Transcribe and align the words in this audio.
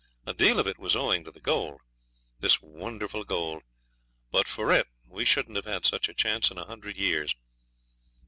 A 0.25 0.33
deal 0.33 0.59
of 0.59 0.65
it 0.65 0.79
was 0.79 0.95
owing 0.95 1.23
to 1.25 1.31
the 1.31 1.39
gold. 1.39 1.79
This 2.39 2.59
wonderful 2.59 3.23
gold! 3.23 3.61
But 4.31 4.47
for 4.47 4.71
it 4.73 4.87
we 5.07 5.25
shouldn't 5.25 5.57
have 5.57 5.65
had 5.65 5.85
such 5.85 6.09
a 6.09 6.13
chance 6.15 6.49
in 6.49 6.57
a 6.57 6.65
hundred 6.65 6.97
years. 6.97 7.35